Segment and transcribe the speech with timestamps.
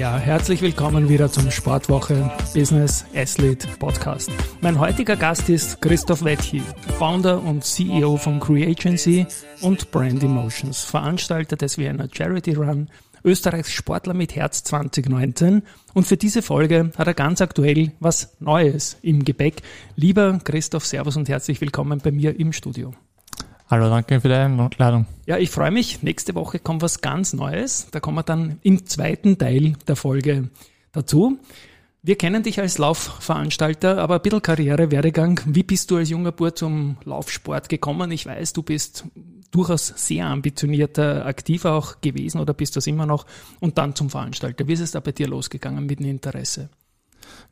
[0.00, 4.30] Ja, herzlich willkommen wieder zum Sportwoche Business Athlete Podcast.
[4.62, 6.62] Mein heutiger Gast ist Christoph Wetchi,
[6.98, 9.26] Founder und CEO von Creagency
[9.60, 12.88] und Brand Emotions, Veranstalter des Vienna Charity Run,
[13.24, 18.96] Österreichs Sportler mit Herz 2019 und für diese Folge hat er ganz aktuell was Neues
[19.02, 19.60] im Gepäck.
[19.96, 22.94] Lieber Christoph, Servus und herzlich willkommen bei mir im Studio.
[23.70, 25.06] Hallo, danke für die Einladung.
[25.26, 26.02] Ja, ich freue mich.
[26.02, 27.86] Nächste Woche kommt was ganz Neues.
[27.92, 30.48] Da kommen wir dann im zweiten Teil der Folge
[30.90, 31.38] dazu.
[32.02, 35.40] Wir kennen dich als Laufveranstalter, aber ein bisschen Karriere, Werdegang.
[35.46, 38.10] Wie bist du als junger Bub zum Laufsport gekommen?
[38.10, 39.04] Ich weiß, du bist
[39.52, 43.24] durchaus sehr ambitionierter Aktiver auch gewesen oder bist das immer noch
[43.60, 44.66] und dann zum Veranstalter.
[44.66, 46.70] Wie ist es da bei dir losgegangen mit dem Interesse?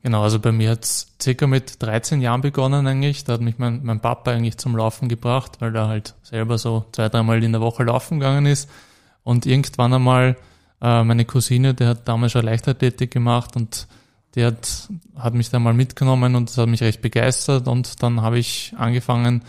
[0.02, 3.24] Genau, also bei mir hat es circa mit 13 Jahren begonnen eigentlich.
[3.24, 6.84] Da hat mich mein, mein Papa eigentlich zum Laufen gebracht, weil er halt selber so
[6.92, 8.70] zwei, dreimal in der Woche laufen gegangen ist.
[9.24, 10.36] Und irgendwann einmal
[10.80, 13.88] äh, meine Cousine, die hat damals schon Leichtathletik gemacht und
[14.34, 17.66] die hat, hat mich da mal mitgenommen und das hat mich recht begeistert.
[17.66, 19.42] Und dann habe ich angefangen,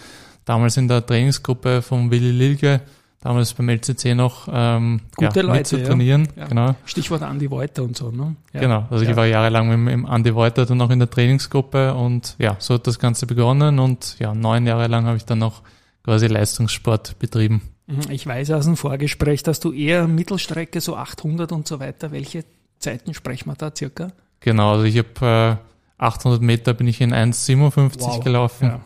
[0.45, 2.81] damals in der Trainingsgruppe von Willi Lilge,
[3.21, 6.27] damals beim LCC noch ähm, Gute ja, Leute, zu trainieren.
[6.35, 6.47] Ja.
[6.47, 6.75] Genau.
[6.85, 8.11] Stichwort Andy Wolter und so.
[8.11, 8.35] Ne?
[8.53, 8.61] Ja.
[8.61, 12.35] Genau, also ich war jahrelang mit, mit Andy Wolter dann noch in der Trainingsgruppe und
[12.39, 15.61] ja, so hat das Ganze begonnen und ja, neun Jahre lang habe ich dann noch
[16.03, 17.61] quasi Leistungssport betrieben.
[17.87, 22.11] Mhm, ich weiß aus dem Vorgespräch, dass du eher Mittelstrecke, so 800 und so weiter,
[22.11, 22.45] welche
[22.79, 24.11] Zeiten sprechen wir da circa?
[24.39, 25.59] Genau, also ich habe
[25.99, 28.23] äh, 800 Meter bin ich in 1,57 wow.
[28.23, 28.79] gelaufen.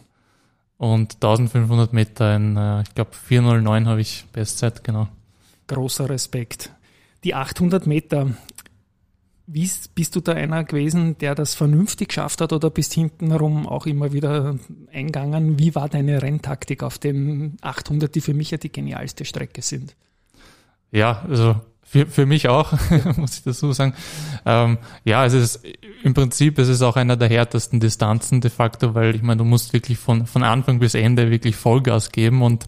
[0.78, 5.08] Und 1500 Meter in, äh, ich glaube, 409 habe ich Bestzeit, genau.
[5.68, 6.72] Großer Respekt.
[7.24, 8.32] Die 800 Meter,
[9.46, 13.86] wie bist du da einer gewesen, der das vernünftig geschafft hat oder bist hintenrum auch
[13.86, 14.58] immer wieder
[14.92, 15.60] eingegangen?
[15.60, 19.96] Wie war deine Renntaktik auf den 800, die für mich ja die genialste Strecke sind?
[20.92, 22.74] Ja, also für, für mich auch,
[23.18, 23.94] muss ich dazu sagen.
[24.46, 25.64] Ähm, ja, es ist
[26.04, 29.46] im Prinzip, es ist auch einer der härtesten Distanzen de facto, weil ich meine, du
[29.46, 32.66] musst wirklich von, von Anfang bis Ende wirklich Vollgas geben und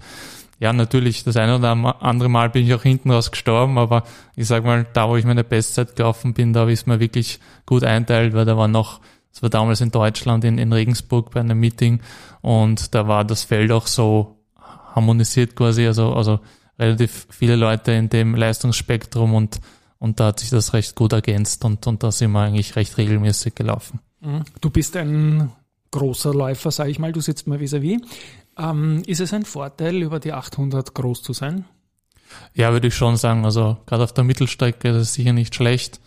[0.59, 4.03] ja, natürlich, das eine oder andere Mal bin ich auch hinten raus gestorben, aber
[4.35, 6.99] ich sag mal, da wo ich meine Bestzeit gelaufen bin, da habe ich es mir
[6.99, 9.01] wirklich gut einteilt, weil da war noch,
[9.33, 11.99] das war damals in Deutschland, in, in Regensburg bei einem Meeting
[12.41, 14.37] und da war das Feld auch so
[14.93, 16.39] harmonisiert quasi, also, also
[16.79, 19.59] relativ viele Leute in dem Leistungsspektrum und,
[19.99, 22.97] und da hat sich das recht gut ergänzt und, und da sind wir eigentlich recht
[22.97, 23.99] regelmäßig gelaufen.
[24.21, 24.43] Mhm.
[24.61, 25.51] Du bist ein
[25.91, 28.01] großer Läufer, sage ich mal, du sitzt mal vis-à-vis.
[28.01, 28.07] -vis.
[28.57, 31.65] Ähm, ist es ein Vorteil, über die 800 groß zu sein?
[32.53, 33.45] Ja, würde ich schon sagen.
[33.45, 35.99] Also gerade auf der Mittelstrecke ist es sicher nicht schlecht.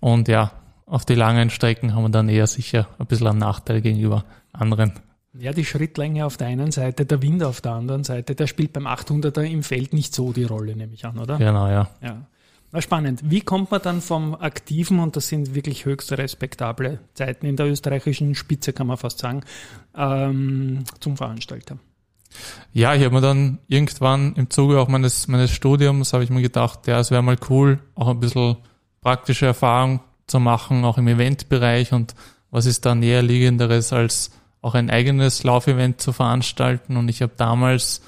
[0.00, 0.52] Und ja,
[0.86, 4.92] auf die langen Strecken haben wir dann eher sicher ein bisschen einen Nachteil gegenüber anderen.
[5.38, 8.72] Ja, die Schrittlänge auf der einen Seite, der Wind auf der anderen Seite, der spielt
[8.72, 11.38] beim 800er im Feld nicht so die Rolle, nehme ich an, oder?
[11.38, 11.90] Genau, ja.
[12.00, 12.26] Ja.
[12.70, 13.20] Na, spannend.
[13.24, 17.66] Wie kommt man dann vom Aktiven, und das sind wirklich höchst respektable Zeiten in der
[17.66, 19.42] österreichischen Spitze, kann man fast sagen,
[19.96, 21.78] ähm, zum Veranstalter?
[22.72, 26.42] Ja, ich habe mir dann irgendwann im Zuge auch meines, meines Studiums, habe ich mir
[26.42, 28.56] gedacht, ja, es wäre mal cool, auch ein bisschen
[29.00, 32.14] praktische Erfahrung zu machen, auch im Eventbereich und
[32.50, 34.30] was ist da näherliegenderes als
[34.64, 36.96] auch ein eigenes Laufevent zu veranstalten.
[36.96, 38.00] Und ich habe damals,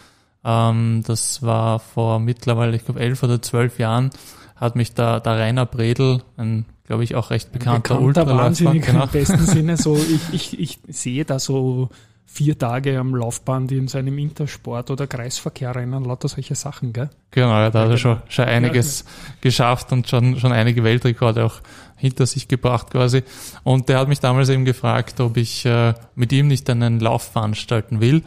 [0.42, 4.10] ähm, das war vor mittlerweile, ich glaube, elf oder zwölf Jahren,
[4.56, 9.04] hat mich da der Rainer Bredel, ein, glaube ich, auch recht bekannter, bekannter Ultraläufer, genau.
[9.04, 11.90] im besten Sinne, so ich, ich, ich sehe da so
[12.24, 17.10] vier Tage am Laufband in seinem Intersport oder Kreisverkehr rennen, lauter solche Sachen, gell?
[17.32, 21.44] Genau, ja, da hat er schon, schon einiges ja, geschafft und schon, schon einige Weltrekorde
[21.44, 21.60] auch
[21.96, 23.22] hinter sich gebracht quasi.
[23.64, 27.32] Und der hat mich damals eben gefragt, ob ich äh, mit ihm nicht einen Lauf
[27.32, 28.22] veranstalten will.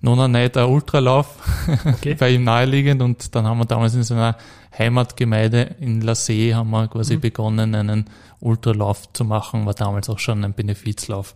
[0.00, 1.26] Nicht ein Ultralauf,
[1.84, 2.14] okay.
[2.18, 4.36] bei ihm naheliegend und dann haben wir damals in seiner
[4.76, 7.20] Heimatgemeinde in La See haben wir quasi mhm.
[7.20, 8.04] begonnen, einen
[8.38, 11.34] Ultralauf zu machen, war damals auch schon ein Benefizlauf.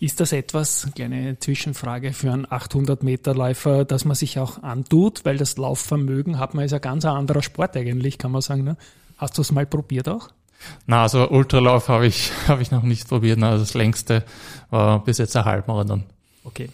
[0.00, 5.24] Ist das etwas, kleine Zwischenfrage für einen 800 Meter Läufer, dass man sich auch antut,
[5.24, 8.64] weil das Laufvermögen hat man ist ein ganz anderer Sport eigentlich, kann man sagen.
[8.64, 8.76] Ne?
[9.18, 10.30] Hast du es mal probiert auch?
[10.86, 13.42] Na, also Ultralauf habe ich, habe ich noch nicht probiert.
[13.42, 14.24] Also das längste
[14.70, 16.04] war bis jetzt ein Halbmarathon.
[16.44, 16.70] Okay.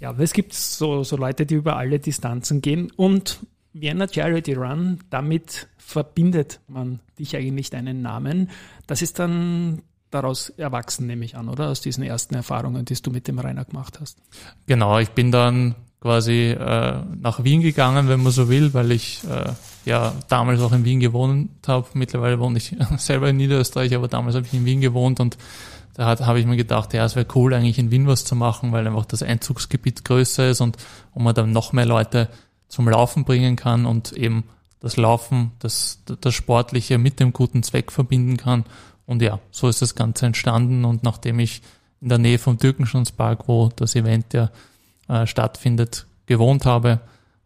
[0.00, 3.40] Ja, aber es gibt so, so Leute, die über alle Distanzen gehen und
[3.72, 8.50] Vienna Charity Run, damit verbindet man dich eigentlich deinen Namen.
[8.86, 11.68] Das ist dann daraus erwachsen, nehme ich an, oder?
[11.68, 14.18] Aus diesen ersten Erfahrungen, die du mit dem Rainer gemacht hast.
[14.66, 19.22] Genau, ich bin dann quasi äh, nach Wien gegangen, wenn man so will, weil ich
[19.24, 19.52] äh,
[19.84, 21.86] ja damals auch in Wien gewohnt habe.
[21.94, 25.36] Mittlerweile wohne ich selber in Niederösterreich, aber damals habe ich in Wien gewohnt und
[25.94, 28.70] da habe ich mir gedacht, ja, es wäre cool, eigentlich in Wien was zu machen,
[28.70, 30.76] weil einfach das Einzugsgebiet größer ist und,
[31.12, 32.28] und man dann noch mehr Leute
[32.68, 34.44] zum Laufen bringen kann und eben
[34.80, 38.64] das Laufen, das, das Sportliche mit dem guten Zweck verbinden kann.
[39.06, 40.84] Und ja, so ist das Ganze entstanden.
[40.84, 41.62] Und nachdem ich
[42.00, 44.50] in der Nähe vom Türkenschonspark, wo das Event ja
[45.08, 47.00] äh, stattfindet, gewohnt habe,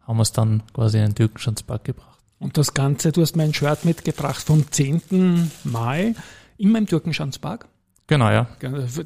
[0.05, 2.19] haben wir es dann quasi in den Türkenschonspark gebracht.
[2.39, 5.49] Und das Ganze, du hast mein Shirt mitgebracht vom 10.
[5.63, 6.13] Mai,
[6.57, 7.67] immer im Türkenschanzpark.
[8.07, 8.47] Genau, ja.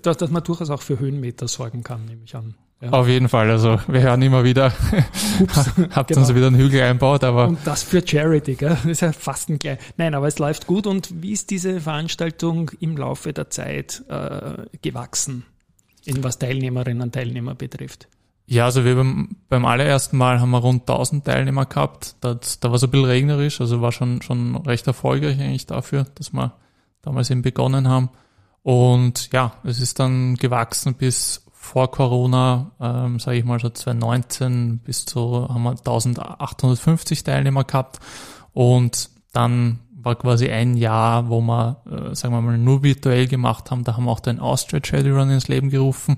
[0.01, 2.55] Dass, dass man durchaus auch für Höhenmeter sorgen kann, nehme ich an.
[2.81, 2.91] Ja.
[2.91, 3.49] Auf jeden Fall.
[3.49, 4.71] Also wir hören immer wieder,
[5.39, 6.21] Ups, habt genau.
[6.21, 7.47] uns wieder einen Hügel einbaut, aber.
[7.47, 8.69] Und das für Charity, gell?
[8.69, 9.77] Das ist ja fast ein klein.
[9.97, 10.85] Nein, aber es läuft gut.
[10.85, 15.43] Und wie ist diese Veranstaltung im Laufe der Zeit äh, gewachsen,
[16.05, 18.07] in was Teilnehmerinnen und Teilnehmer betrifft?
[18.49, 22.15] Ja, also wir beim, beim allerersten Mal haben wir rund 1000 Teilnehmer gehabt.
[22.21, 26.05] Das, da war es ein bisschen regnerisch, also war schon, schon recht erfolgreich eigentlich dafür,
[26.15, 26.53] dass wir
[27.01, 28.09] damals eben begonnen haben.
[28.63, 34.79] Und ja, es ist dann gewachsen bis vor Corona, ähm, sage ich mal so 2019
[34.79, 37.99] bis zu haben wir 1850 Teilnehmer gehabt
[38.53, 43.71] und dann war quasi ein Jahr, wo wir, äh, sagen wir mal, nur virtuell gemacht
[43.71, 43.83] haben.
[43.83, 46.17] Da haben wir auch den Austria Run ins Leben gerufen.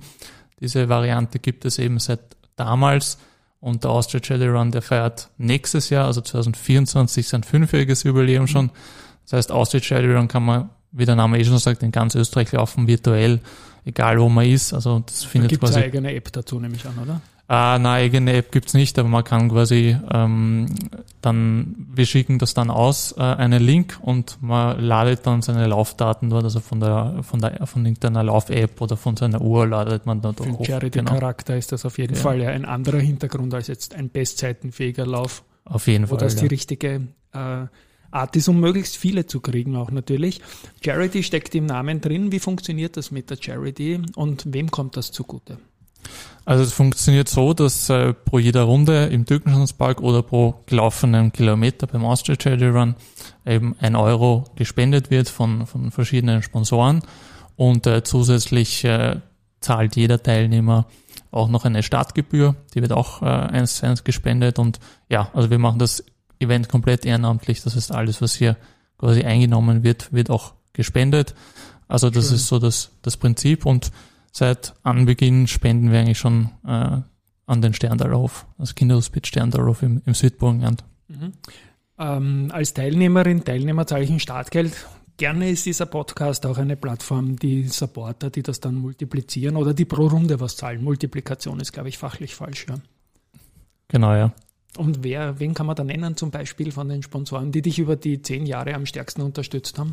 [0.59, 2.19] Diese Variante gibt es eben seit
[2.55, 3.17] damals
[3.61, 8.71] und der Austria Run, der feiert nächstes Jahr, also 2024, sein fünfjähriges Jubiläum schon.
[9.25, 12.51] Das heißt, Austria Run kann man, wie der Name eh schon sagt, in ganz Österreich
[12.51, 13.41] laufen, virtuell
[13.85, 14.73] egal wo man ist.
[14.73, 15.81] Also das da findet gibt's quasi.
[15.81, 17.21] Gibt eine eigene App dazu, nehme ich an, oder?
[17.51, 20.67] Ah, nein, eigene App gibt's nicht, aber man kann quasi ähm,
[21.21, 26.29] dann, wir schicken das dann aus, äh, einen Link und man ladet dann seine Laufdaten
[26.29, 30.21] dort, also von der von der von irgendeiner Lauf-App oder von seiner Uhr ladet man
[30.21, 30.65] dann dort Für hoch.
[30.65, 31.57] Charity-Charakter genau.
[31.57, 32.21] ist das auf jeden ja.
[32.21, 35.43] Fall ja ein anderer Hintergrund als jetzt ein bestzeitenfähiger Lauf.
[35.65, 36.17] Auf jeden Fall.
[36.17, 36.41] Wo das ja.
[36.41, 37.65] die richtige äh,
[38.11, 40.39] Art ist, um möglichst viele zu kriegen auch natürlich.
[40.85, 42.31] Charity steckt im Namen drin.
[42.31, 45.57] Wie funktioniert das mit der Charity und wem kommt das zugute?
[46.49, 51.85] Also es funktioniert so, dass äh, pro jeder Runde im Türkenschanzpark oder pro gelaufenen Kilometer
[51.85, 52.95] beim Austria Charity Run
[53.45, 57.03] eben ein Euro gespendet wird von, von verschiedenen Sponsoren
[57.55, 59.17] und äh, zusätzlich äh,
[59.61, 60.87] zahlt jeder Teilnehmer
[61.29, 65.51] auch noch eine Startgebühr, die wird auch äh, eins zu eins gespendet und ja, also
[65.51, 66.03] wir machen das
[66.39, 67.61] Event komplett ehrenamtlich.
[67.61, 68.57] Das heißt, alles, was hier
[68.97, 71.35] quasi eingenommen wird, wird auch gespendet.
[71.87, 72.35] Also das Schön.
[72.37, 73.91] ist so das, das Prinzip und
[74.31, 77.01] seit Anbeginn spenden wir eigentlich schon äh,
[77.45, 80.83] an den Sterndalhof, das Kinderhospiz Sterndalhof im, im Südburgenland.
[81.07, 81.33] Mhm.
[81.97, 84.87] Ähm, als Teilnehmerin, Teilnehmer zahle ich ein Startgeld.
[85.17, 89.83] Gerne ist dieser Podcast auch eine Plattform, die Supporter, die das dann multiplizieren oder die
[89.83, 90.81] pro Runde was zahlen.
[90.81, 92.67] Multiplikation ist, glaube ich, fachlich falsch.
[92.69, 92.75] Ja.
[93.89, 94.33] Genau, ja.
[94.77, 97.97] Und wer, wen kann man da nennen, zum Beispiel von den Sponsoren, die dich über
[97.97, 99.91] die zehn Jahre am stärksten unterstützt haben?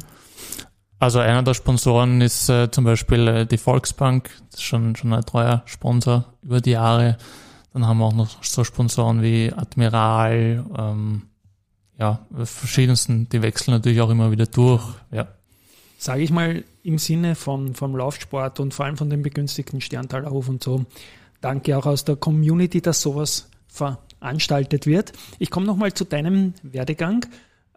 [0.99, 5.13] Also einer der Sponsoren ist äh, zum Beispiel äh, die Volksbank, das ist schon, schon
[5.13, 7.19] ein treuer Sponsor über die Jahre.
[7.75, 11.23] Dann haben wir auch noch so Sponsoren wie Admiral, ähm,
[11.99, 15.29] ja, verschiedensten, die wechseln natürlich auch immer wieder durch, ja.
[15.99, 20.31] Sage ich mal im Sinne von, vom Laufsport und vor allem von dem begünstigten Sterntaler
[20.31, 20.85] Hof und so,
[21.41, 25.13] danke auch aus der Community, dass sowas ver veranstaltet wird.
[25.39, 27.27] Ich komme nochmal zu deinem Werdegang.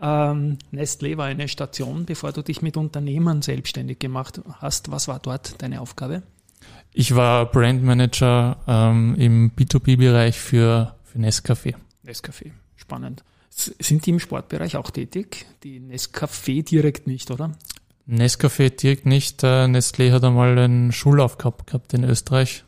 [0.01, 4.91] Ähm, Nestlé war eine Station, bevor du dich mit Unternehmern selbstständig gemacht hast.
[4.91, 6.23] Was war dort deine Aufgabe?
[6.93, 11.75] Ich war Brandmanager ähm, im B2B-Bereich für, für Nescafé.
[12.05, 13.23] Nescafé, spannend.
[13.49, 15.45] Sind die im Sportbereich auch tätig?
[15.63, 17.51] Die Nescafé direkt nicht, oder?
[18.07, 19.43] Nescafé direkt nicht.
[19.43, 22.63] Äh, Nestlé hat einmal einen Schullauf gehabt, gehabt in Österreich.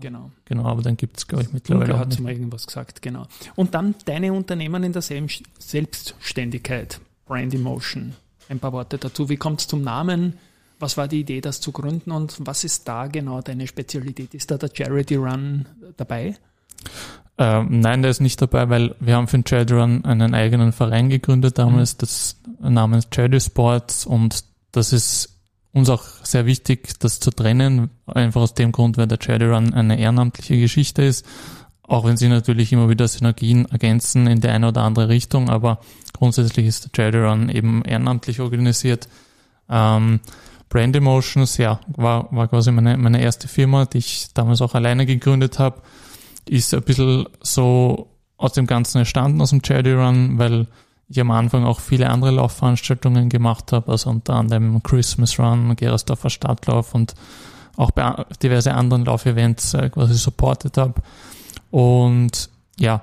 [0.00, 0.30] Genau.
[0.44, 1.86] Genau, aber dann gibt es, glaube ich, mittlerweile.
[1.86, 3.26] Dunkel hat mal irgendwas gesagt, genau.
[3.56, 8.14] Und dann deine Unternehmen in der Selbstständigkeit, Brand Emotion.
[8.48, 9.28] Ein paar Worte dazu.
[9.28, 10.34] Wie kommt es zum Namen?
[10.78, 14.32] Was war die Idee, das zu gründen und was ist da genau deine Spezialität?
[14.34, 16.36] Ist da der Charity Run dabei?
[17.36, 20.72] Ähm, nein, der ist nicht dabei, weil wir haben für den Charity Run einen eigenen
[20.72, 21.98] Verein gegründet damals, mhm.
[21.98, 25.37] das namens Charity Sports und das ist
[25.78, 29.74] uns auch sehr wichtig, das zu trennen, einfach aus dem Grund, weil der Charity Run
[29.74, 31.24] eine ehrenamtliche Geschichte ist,
[31.82, 35.80] auch wenn sie natürlich immer wieder Synergien ergänzen in die eine oder andere Richtung, aber
[36.12, 39.08] grundsätzlich ist der Charity Run eben ehrenamtlich organisiert.
[39.68, 40.20] Ähm,
[40.68, 45.06] Brand Emotions, ja, war, war quasi meine, meine erste Firma, die ich damals auch alleine
[45.06, 45.80] gegründet habe,
[46.46, 50.66] ist ein bisschen so aus dem Ganzen entstanden, aus dem Charity Run, weil
[51.08, 56.30] ich am Anfang auch viele andere Laufveranstaltungen gemacht habe, also unter anderem Christmas Run, Gerersdorfer
[56.30, 57.14] Stadtlauf und
[57.76, 60.94] auch bei diverse anderen Laufevents äh, quasi supportet habe.
[61.70, 63.02] Und ja,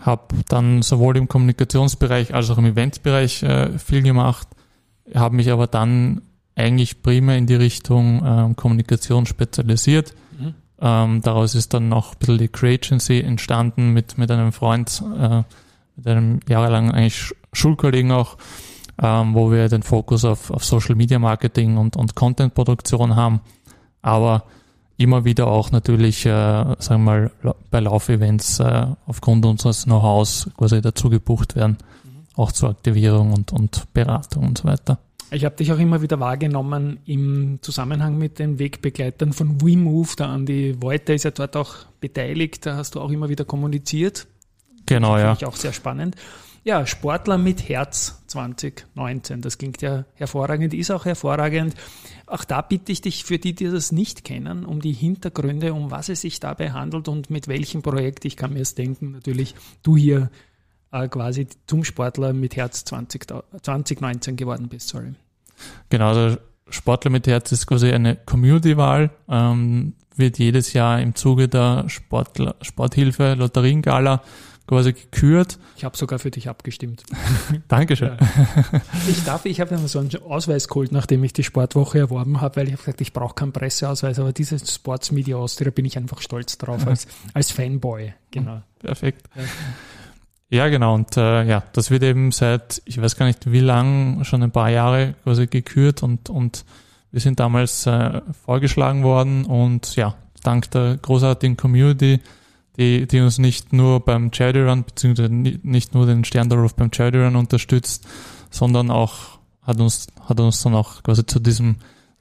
[0.00, 4.48] habe dann sowohl im Kommunikationsbereich als auch im Eventbereich äh, viel gemacht,
[5.14, 6.22] habe mich aber dann
[6.54, 10.14] eigentlich primär in die Richtung ähm, Kommunikation spezialisiert.
[10.38, 10.54] Mhm.
[10.80, 15.42] Ähm, daraus ist dann noch ein bisschen die Creagency entstanden mit, mit einem Freund, äh,
[15.98, 18.36] mit einem jahrelang eigentlich Schulkollegen auch,
[19.02, 23.40] ähm, wo wir den Fokus auf, auf Social Media Marketing und, und Content-Produktion haben.
[24.00, 24.44] Aber
[24.96, 30.80] immer wieder auch natürlich, äh, sagen wir mal, bei Laufevents äh, aufgrund unseres Know-hows quasi
[30.80, 32.10] dazu gebucht werden, mhm.
[32.36, 34.98] auch zur Aktivierung und, und Beratung und so weiter.
[35.30, 40.16] Ich habe dich auch immer wieder wahrgenommen im Zusammenhang mit den Wegbegleitern von WeMove.
[40.16, 42.64] Der Andi Wolter ist ja dort auch beteiligt.
[42.64, 44.26] Da hast du auch immer wieder kommuniziert.
[44.88, 45.34] Genau, das ja.
[45.34, 46.16] Finde ich auch sehr spannend.
[46.64, 49.40] Ja, Sportler mit Herz 2019.
[49.40, 51.74] Das klingt ja hervorragend, ist auch hervorragend.
[52.26, 55.90] Auch da bitte ich dich für die, die das nicht kennen, um die Hintergründe, um
[55.90, 58.24] was es sich dabei handelt und mit welchem Projekt.
[58.24, 60.30] Ich kann mir es denken, natürlich du hier
[60.92, 63.28] äh, quasi zum Sportler mit Herz 20,
[63.62, 64.88] 2019 geworden bist.
[64.88, 65.14] Sorry.
[65.88, 66.38] Genau, der
[66.70, 72.56] Sportler mit Herz ist quasi eine Community-Wahl, ähm, wird jedes Jahr im Zuge der Sportler,
[72.60, 74.22] Sporthilfe Lotteriengala
[74.68, 75.58] quasi gekürt.
[75.76, 77.02] Ich habe sogar für dich abgestimmt.
[77.68, 78.16] Dankeschön.
[78.20, 78.80] Ja.
[79.08, 82.56] Ich darf, ich habe mir so einen Ausweis geholt, nachdem ich die Sportwoche erworben habe,
[82.56, 85.96] weil ich habe gesagt, ich brauche keinen Presseausweis, aber dieses Sports Media Austria bin ich
[85.96, 88.12] einfach stolz drauf als, als Fanboy.
[88.30, 88.62] Genau.
[88.78, 89.28] Perfekt.
[89.34, 89.42] Ja.
[90.50, 90.94] Ja, genau.
[90.94, 94.50] Und äh, ja, das wird eben seit, ich weiß gar nicht wie lang, schon ein
[94.50, 96.64] paar Jahre quasi gekürt und, und
[97.10, 102.20] wir sind damals äh, vorgeschlagen worden und ja, dank der großartigen Community,
[102.78, 107.18] die, die uns nicht nur beim Charity Run, beziehungsweise nicht nur den Sterndorf beim Charity
[107.18, 108.06] Run unterstützt,
[108.50, 111.76] sondern auch hat uns, hat uns dann auch quasi zu diesem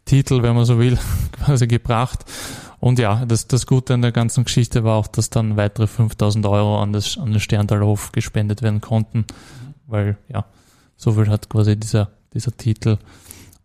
[0.06, 0.98] Titel, wenn man so will,
[1.32, 2.26] quasi gebracht.
[2.80, 6.46] Und ja, das, das Gute an der ganzen Geschichte war auch, dass dann weitere 5000
[6.46, 9.26] Euro an, das, an den Sterntalhof gespendet werden konnten,
[9.88, 10.46] weil ja,
[10.96, 12.98] so viel hat quasi dieser, dieser Titel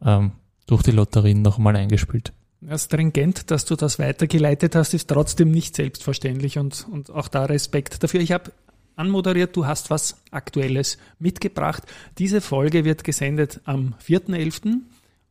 [0.04, 0.32] ähm,
[0.66, 2.32] durch die Lotterien nochmal eingespielt.
[2.68, 7.44] Ja, stringent, dass du das weitergeleitet hast, ist trotzdem nicht selbstverständlich und, und auch da
[7.44, 8.20] Respekt dafür.
[8.20, 8.52] Ich habe
[8.94, 11.82] anmoderiert, du hast was Aktuelles mitgebracht.
[12.18, 14.80] Diese Folge wird gesendet am 4.11.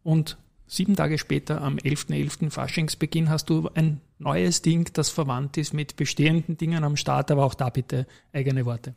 [0.03, 0.37] und
[0.73, 2.43] Sieben Tage später, am 11.11.
[2.43, 2.49] .11.
[2.49, 7.43] Faschingsbeginn, hast du ein neues Ding, das verwandt ist mit bestehenden Dingen am Start, aber
[7.43, 8.95] auch da bitte eigene Worte.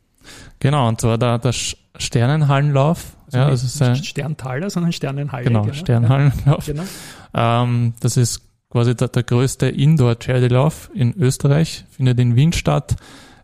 [0.59, 3.15] Genau, und zwar der, der Sternenhallenlauf.
[3.27, 5.45] Also ja, das ist ein Sterntaler, sondern Sternenhalle.
[5.45, 5.73] Genau, genau.
[5.73, 6.67] Sternenhallenlauf.
[6.67, 6.85] Ja, genau.
[7.33, 12.95] Ähm, das ist quasi der, der größte Indoor-Charity-Lauf in Österreich, findet in Wien statt,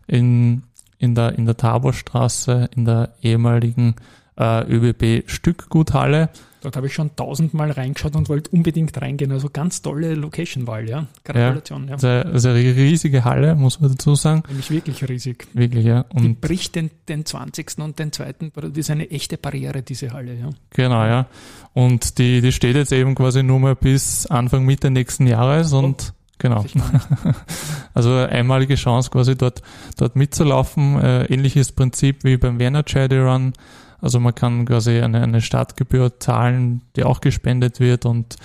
[0.06, 0.62] in,
[0.98, 3.96] in der, in der Taborstraße, in der ehemaligen
[4.36, 6.30] äh, ÖBB-Stückguthalle.
[6.62, 9.32] Dort habe ich schon tausendmal reingeschaut und wollte unbedingt reingehen.
[9.32, 11.08] Also ganz tolle Location-Wahl, ja.
[11.24, 11.96] Gratulation, ja.
[11.96, 12.22] ja.
[12.22, 14.44] Also eine riesige Halle, muss man dazu sagen.
[14.46, 15.48] Nämlich wirklich riesig.
[15.54, 16.04] Wirklich, ja.
[16.10, 17.78] Und die bricht den, den 20.
[17.78, 18.34] und den 2.
[18.54, 20.50] Das ist eine echte Barriere, diese Halle, ja.
[20.70, 21.26] Genau, ja.
[21.74, 26.12] Und die, die steht jetzt eben quasi nur mal bis Anfang Mitte nächsten Jahres und
[26.12, 26.22] oh.
[26.38, 26.64] Genau.
[27.94, 29.62] Also einmalige Chance quasi dort,
[29.96, 30.98] dort mitzulaufen.
[31.00, 33.52] Äh, ähnliches Prinzip wie beim Werner Charity Run.
[34.02, 38.36] Also man kann quasi eine, eine Startgebühr zahlen, die auch gespendet wird und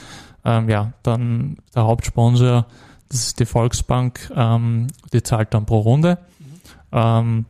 [0.45, 2.67] ähm, ja, dann der Hauptsponsor,
[3.09, 6.19] das ist die Volksbank, ähm, die zahlt dann pro Runde.
[6.39, 6.45] Mhm.
[6.91, 7.45] Ähm,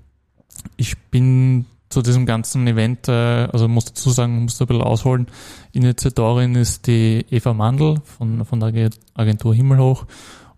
[0.78, 5.28] ich bin zu diesem ganzen Event, äh, also muss dazu sagen, muss ein bisschen ausholen.
[5.74, 10.06] Initiatorin ist die Eva Mandl von, von der Agentur Himmelhoch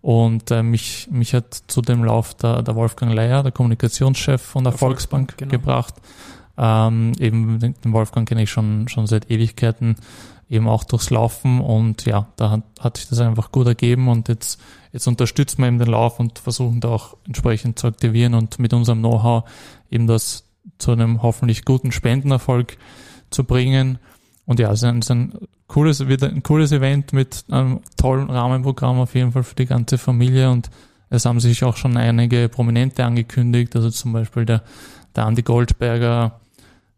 [0.01, 4.63] und äh, mich, mich hat zu dem Lauf der, der Wolfgang Leier, der Kommunikationschef von
[4.63, 5.51] der, der Volksbank, Volksbank genau.
[5.51, 5.96] gebracht.
[6.62, 9.96] Ähm, eben den Wolfgang kenne ich schon, schon seit Ewigkeiten,
[10.50, 14.28] eben auch durchs Laufen und ja, da hat, hat sich das einfach gut ergeben und
[14.28, 14.60] jetzt,
[14.92, 18.74] jetzt unterstützen wir eben den Lauf und versuchen da auch entsprechend zu aktivieren und mit
[18.74, 19.50] unserem Know-how
[19.89, 20.44] eben das
[20.80, 22.78] zu einem hoffentlich guten Spendenerfolg
[23.30, 24.00] zu bringen.
[24.46, 25.34] Und ja, es ist ein, es ist ein
[25.68, 29.98] cooles, wird ein cooles Event mit einem tollen Rahmenprogramm auf jeden Fall für die ganze
[29.98, 30.70] Familie und
[31.10, 34.63] es haben sich auch schon einige Prominente angekündigt, also zum Beispiel der,
[35.16, 36.39] der Andi Goldberger,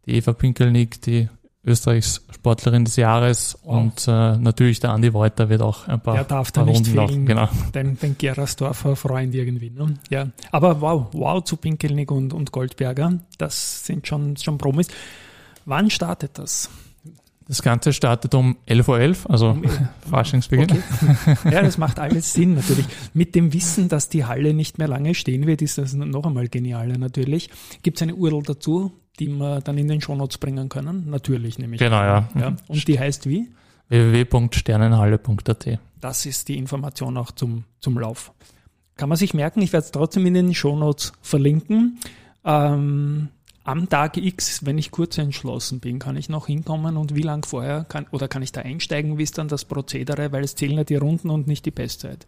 [0.06, 1.30] die Eva Pinkelnick, die
[1.64, 3.74] Österreichs Sportlerin des Jahres oh.
[3.74, 7.26] und äh, natürlich der Andi Wolter wird auch ein paar, Der darf da nicht fehlen,
[7.26, 7.50] genau.
[7.76, 9.70] den, den Gerasdorfer Freund irgendwie.
[9.70, 9.94] Ne?
[10.10, 10.28] Ja.
[10.52, 14.88] Aber wow, wow zu Pinkelnick und, und Goldberger, das sind schon, schon Promis.
[15.66, 16.70] Wann startet das?
[17.52, 19.64] Das Ganze startet um 11.11 Uhr, also um,
[20.10, 20.72] Faschingsbeginn.
[20.72, 21.36] Okay.
[21.52, 22.86] Ja, das macht alles Sinn natürlich.
[23.14, 26.48] Mit dem Wissen, dass die Halle nicht mehr lange stehen wird, ist das noch einmal
[26.48, 27.50] genialer natürlich.
[27.84, 31.10] Gibt es eine URL dazu, die wir dann in den Shownotes bringen können?
[31.10, 31.82] Natürlich, nämlich.
[31.82, 32.30] Genau, ja.
[32.40, 32.56] ja.
[32.70, 33.50] Und die heißt wie?
[33.90, 35.80] www.sternenhalle.at.
[36.00, 38.32] Das ist die Information auch zum, zum Lauf.
[38.96, 42.00] Kann man sich merken, ich werde es trotzdem in den Shownotes verlinken.
[42.46, 43.28] Ähm,
[43.64, 47.46] am Tag X, wenn ich kurz entschlossen bin, kann ich noch hinkommen und wie lang
[47.46, 50.78] vorher kann, oder kann ich da einsteigen, wie ist dann das Prozedere, weil es zählen
[50.78, 52.26] ja die Runden und nicht die Bestzeit.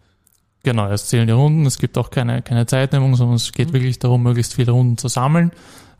[0.63, 3.73] Genau, es zählen die Runden, es gibt auch keine, keine Zeitnehmung, sondern es geht mhm.
[3.73, 5.51] wirklich darum, möglichst viele Runden zu sammeln.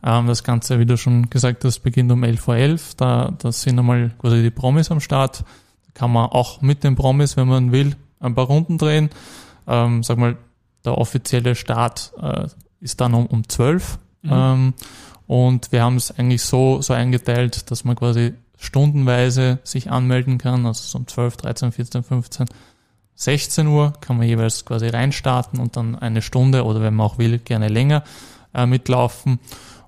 [0.02, 2.54] Ähm, das Ganze, wie du schon gesagt hast, beginnt um 11.11 Uhr.
[2.54, 2.96] .11.
[2.96, 5.40] Da, da sind einmal quasi die Promis am Start.
[5.40, 9.10] Da kann man auch mit den Promis, wenn man will, ein paar Runden drehen.
[9.66, 10.36] Ähm, sag mal,
[10.84, 12.46] der offizielle Start äh,
[12.80, 14.32] ist dann um, um 12 mhm.
[14.32, 14.74] ähm,
[15.26, 20.66] und wir haben es eigentlich so, so eingeteilt, dass man quasi stundenweise sich anmelden kann,
[20.66, 22.46] also so um 12, 13, 14, 15,
[23.16, 27.18] 16 Uhr kann man jeweils quasi reinstarten und dann eine Stunde oder wenn man auch
[27.18, 28.02] will, gerne länger
[28.52, 29.38] äh, mitlaufen.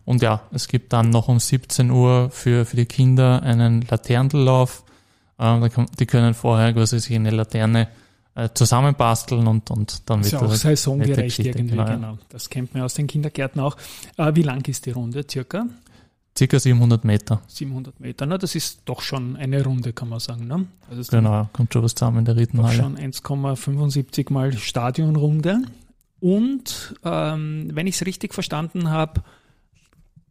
[0.04, 4.84] Und ja, es gibt dann noch um 17 Uhr für, für die Kinder einen Laternenlauf.
[5.38, 7.88] Äh, die können vorher quasi sich eine Laterne
[8.36, 10.42] äh, zusammenbasteln und, und dann wird das.
[10.42, 11.86] Ist auch saisongerecht irgendwie, genau.
[11.86, 12.18] genau.
[12.28, 13.76] Das kennt man aus den Kindergärten auch.
[14.16, 15.66] Äh, wie lang ist die Runde circa?
[16.36, 17.40] Circa 700 Meter.
[17.48, 20.46] 700 Meter, na, das ist doch schon eine Runde, kann man sagen.
[20.46, 20.66] Ne?
[20.90, 22.76] Also genau, kommt schon was zusammen in der Rittenhalle.
[22.76, 25.62] Schon 1,75 mal Stadionrunde.
[26.20, 29.22] Und ähm, wenn ich es richtig verstanden habe,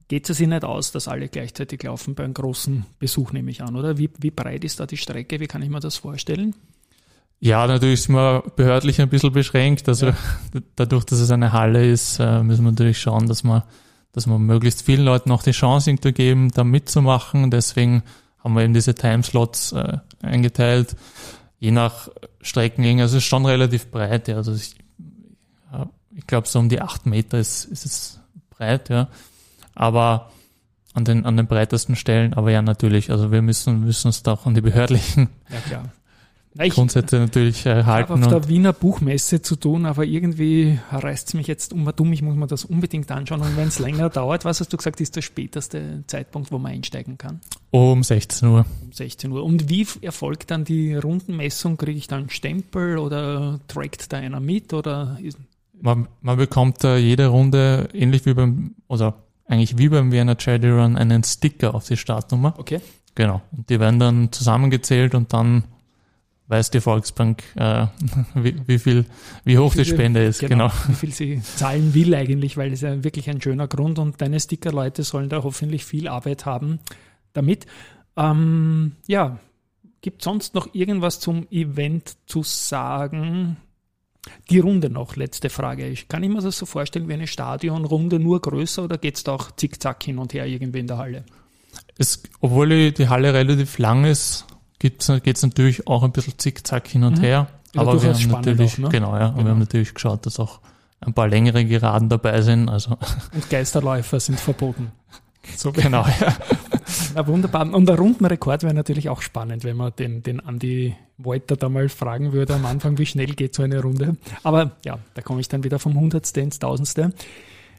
[0.08, 3.64] geht es sich nicht aus, dass alle gleichzeitig laufen bei einem großen Besuch, nehme ich
[3.64, 3.98] an, oder?
[3.98, 5.40] Wie, wie breit ist da die Strecke?
[5.40, 6.54] Wie kann ich mir das vorstellen?
[7.40, 9.88] Ja, natürlich ist man behördlich ein bisschen beschränkt.
[9.88, 10.16] Also ja.
[10.76, 13.64] dadurch, dass es eine Halle ist, äh, müssen wir natürlich schauen, dass man,
[14.12, 17.52] dass man möglichst vielen Leuten auch die Chance irgendwie geben, da mitzumachen.
[17.52, 18.04] Deswegen
[18.44, 20.96] haben wir eben diese Timeslots äh, eingeteilt.
[21.60, 22.10] Je nach
[22.42, 24.28] Streckenlänge, also es ist schon relativ breit.
[24.28, 24.38] Ja.
[24.38, 24.76] Also ich,
[26.16, 29.10] ich glaube, so um die acht Meter ist, ist es breit, ja.
[29.74, 30.32] Aber
[30.94, 34.34] an den, an den breitesten Stellen, aber ja, natürlich, also wir müssen, müssen uns da
[34.34, 35.30] auch an die behördlichen
[35.70, 35.84] ja,
[36.62, 38.14] ich Grundsätze natürlich äh, halten.
[38.14, 41.90] Ich habe auf der Wiener Buchmesse zu tun, aber irgendwie reißt es mich jetzt um
[41.96, 43.42] dumm, ich muss mir das unbedingt anschauen.
[43.42, 46.72] Und wenn es länger dauert, was hast du gesagt, ist der späteste Zeitpunkt, wo man
[46.72, 47.42] einsteigen kann?
[47.72, 48.66] Um 16 Uhr.
[48.84, 49.44] Um 16 Uhr.
[49.44, 51.78] Und wie erfolgt dann die Rundenmessung?
[51.78, 54.74] Kriege ich da einen Stempel oder trackt da einer mit?
[54.74, 55.18] Oder
[55.82, 60.70] man, man bekommt äh, jede Runde ähnlich wie beim, oder eigentlich wie beim Vienna Charity
[60.70, 62.54] Run einen Sticker auf die Startnummer.
[62.58, 62.80] Okay.
[63.14, 63.42] Genau.
[63.52, 65.64] Und die werden dann zusammengezählt und dann
[66.48, 67.88] weiß die Volksbank, äh,
[68.36, 69.06] wie, wie, viel,
[69.44, 70.74] wie hoch wie die Spende ist, genau, genau.
[70.88, 74.40] Wie viel sie zahlen will eigentlich, weil es ja wirklich ein schöner Grund und deine
[74.40, 76.80] Sticker-Leute sollen da hoffentlich viel Arbeit haben
[77.34, 77.66] damit.
[78.16, 79.40] Ähm, ja,
[80.02, 83.58] gibt sonst noch irgendwas zum Event zu sagen?
[84.50, 85.88] Die Runde noch, letzte Frage.
[85.88, 89.24] Ich kann ich mir das so vorstellen wie eine Stadionrunde, nur größer oder geht es
[89.24, 91.26] da auch zickzack hin und her irgendwie in der Halle?
[91.98, 94.46] Es, obwohl die Halle relativ lang ist,
[94.90, 97.24] geht es natürlich auch ein bisschen zickzack hin und mhm.
[97.24, 97.48] her.
[97.74, 98.90] Ja, aber wir haben natürlich, auch, ne?
[98.90, 99.44] genau, ja, genau.
[99.44, 100.60] wir haben natürlich geschaut, dass auch
[101.02, 102.70] ein paar längere Geraden dabei sind.
[102.70, 102.98] Also.
[103.34, 104.92] Und Geisterläufer sind verboten.
[105.58, 106.36] So genau, ja.
[107.14, 107.72] Na, wunderbar.
[107.72, 111.88] Und der Rundenrekord wäre natürlich auch spannend, wenn man den, den Andy Wolter da mal
[111.88, 114.18] fragen würde am Anfang, wie schnell geht so eine Runde.
[114.42, 117.14] Aber ja, da komme ich dann wieder vom Hundertste ins Tausendste.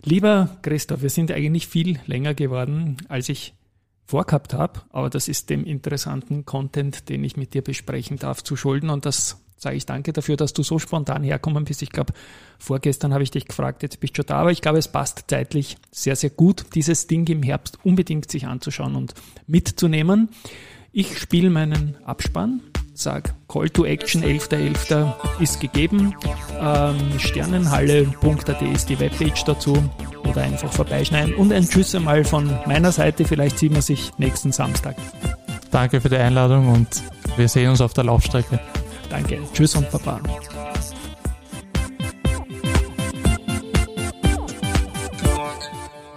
[0.04, 3.52] Lieber Christoph, wir sind eigentlich viel länger geworden, als ich
[4.06, 8.56] vorgehabt habe, aber das ist dem interessanten Content, den ich mit dir besprechen darf, zu
[8.56, 11.82] schulden und das sage ich danke dafür, dass du so spontan herkommen bist.
[11.82, 12.12] Ich glaube,
[12.58, 15.76] vorgestern habe ich dich gefragt, jetzt bist du da, aber ich glaube, es passt zeitlich
[15.90, 19.14] sehr, sehr gut, dieses Ding im Herbst unbedingt sich anzuschauen und
[19.46, 20.28] mitzunehmen.
[20.92, 22.60] Ich spiele meinen Abspann
[22.98, 25.12] sag Call to Action 11.11.
[25.40, 26.14] ist gegeben.
[26.60, 29.76] Ähm, Sternenhalle.at ist die Webpage dazu
[30.24, 31.34] oder einfach vorbeischneiden.
[31.34, 33.24] Und ein Tschüss einmal von meiner Seite.
[33.24, 34.96] Vielleicht sieht man sich nächsten Samstag.
[35.70, 37.02] Danke für die Einladung und
[37.36, 38.58] wir sehen uns auf der Laufstrecke.
[39.10, 39.38] Danke.
[39.52, 40.20] Tschüss und Baba.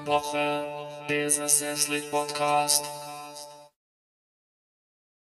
[0.06, 0.66] Woche,
[1.08, 1.64] Business
[2.10, 2.99] Podcast.